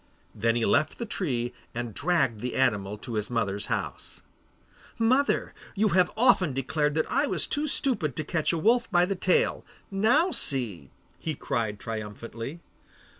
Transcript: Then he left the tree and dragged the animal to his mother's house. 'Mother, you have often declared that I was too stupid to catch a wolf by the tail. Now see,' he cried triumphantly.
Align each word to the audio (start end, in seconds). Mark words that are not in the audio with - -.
Then 0.33 0.55
he 0.55 0.65
left 0.65 0.97
the 0.97 1.05
tree 1.05 1.53
and 1.75 1.93
dragged 1.93 2.41
the 2.41 2.55
animal 2.55 2.97
to 2.97 3.13
his 3.13 3.29
mother's 3.29 3.67
house. 3.67 4.23
'Mother, 4.97 5.53
you 5.75 5.89
have 5.89 6.09
often 6.17 6.53
declared 6.53 6.95
that 6.95 7.05
I 7.07 7.27
was 7.27 7.45
too 7.45 7.67
stupid 7.67 8.15
to 8.15 8.23
catch 8.23 8.51
a 8.51 8.57
wolf 8.57 8.89
by 8.89 9.05
the 9.05 9.13
tail. 9.13 9.63
Now 9.91 10.31
see,' 10.31 10.89
he 11.19 11.35
cried 11.35 11.79
triumphantly. 11.79 12.61